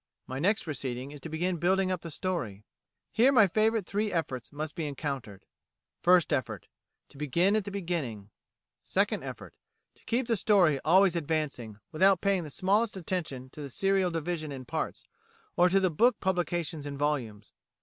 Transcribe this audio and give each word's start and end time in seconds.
My 0.25 0.39
next 0.39 0.63
proceeding 0.63 1.11
is 1.11 1.21
to 1.21 1.29
begin 1.29 1.57
building 1.57 1.91
up 1.91 2.01
the 2.01 2.09
story. 2.09 2.63
Here 3.11 3.31
my 3.31 3.47
favourite 3.47 3.85
three 3.85 4.11
efforts 4.11 4.51
must 4.51 4.73
be 4.73 4.87
encountered. 4.87 5.45
First 6.01 6.33
effort: 6.33 6.67
To 7.09 7.19
begin 7.19 7.55
at 7.55 7.65
the 7.65 7.69
beginning. 7.69 8.31
Second 8.83 9.23
effort: 9.23 9.53
To 9.93 10.03
keep 10.05 10.25
the 10.25 10.37
story 10.37 10.79
always 10.83 11.15
advancing, 11.15 11.77
without 11.91 12.19
paying 12.19 12.43
the 12.43 12.49
smallest 12.49 12.97
attention 12.97 13.51
to 13.51 13.61
the 13.61 13.69
serial 13.69 14.09
division 14.09 14.51
in 14.51 14.65
parts, 14.65 15.03
or 15.55 15.69
to 15.69 15.79
the 15.79 15.91
book 15.91 16.19
publications 16.19 16.87
in 16.87 16.97
volumes. 16.97 17.53